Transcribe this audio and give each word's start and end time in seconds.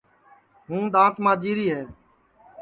ہوں 0.67 0.83
دؔات 0.93 1.15
ماجی 1.23 1.51
ری 1.57 1.67
ہے 1.75 1.81